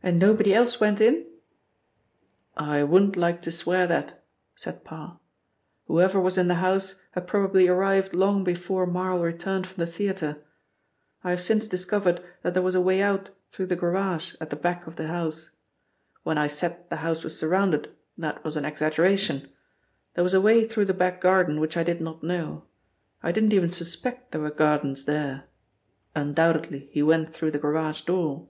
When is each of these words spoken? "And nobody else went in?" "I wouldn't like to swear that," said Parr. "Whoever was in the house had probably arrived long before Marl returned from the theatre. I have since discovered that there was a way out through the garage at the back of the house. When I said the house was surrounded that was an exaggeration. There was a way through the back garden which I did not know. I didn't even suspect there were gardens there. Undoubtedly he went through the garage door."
"And 0.00 0.20
nobody 0.20 0.54
else 0.54 0.78
went 0.78 1.00
in?" 1.00 1.26
"I 2.56 2.84
wouldn't 2.84 3.16
like 3.16 3.42
to 3.42 3.50
swear 3.50 3.84
that," 3.88 4.22
said 4.54 4.84
Parr. 4.84 5.18
"Whoever 5.88 6.20
was 6.20 6.38
in 6.38 6.46
the 6.46 6.54
house 6.62 7.02
had 7.10 7.26
probably 7.26 7.66
arrived 7.66 8.14
long 8.14 8.44
before 8.44 8.86
Marl 8.86 9.18
returned 9.20 9.66
from 9.66 9.80
the 9.84 9.90
theatre. 9.90 10.38
I 11.24 11.30
have 11.30 11.40
since 11.40 11.66
discovered 11.66 12.22
that 12.42 12.54
there 12.54 12.62
was 12.62 12.76
a 12.76 12.80
way 12.80 13.02
out 13.02 13.30
through 13.50 13.66
the 13.66 13.74
garage 13.76 14.34
at 14.40 14.50
the 14.50 14.56
back 14.56 14.86
of 14.86 14.94
the 14.94 15.08
house. 15.08 15.56
When 16.22 16.38
I 16.38 16.46
said 16.46 16.88
the 16.90 16.96
house 16.98 17.24
was 17.24 17.36
surrounded 17.36 17.92
that 18.16 18.44
was 18.44 18.56
an 18.56 18.64
exaggeration. 18.64 19.48
There 20.14 20.24
was 20.24 20.32
a 20.32 20.40
way 20.40 20.64
through 20.64 20.84
the 20.84 20.94
back 20.94 21.20
garden 21.20 21.58
which 21.58 21.76
I 21.76 21.82
did 21.82 22.00
not 22.00 22.22
know. 22.22 22.64
I 23.20 23.32
didn't 23.32 23.52
even 23.52 23.72
suspect 23.72 24.30
there 24.30 24.40
were 24.42 24.52
gardens 24.52 25.06
there. 25.06 25.48
Undoubtedly 26.14 26.88
he 26.92 27.02
went 27.02 27.30
through 27.30 27.50
the 27.50 27.58
garage 27.58 28.02
door." 28.02 28.48